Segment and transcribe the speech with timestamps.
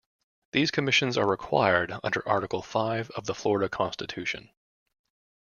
[0.53, 4.49] These commissions are required under Article Five of the Florida Constitution.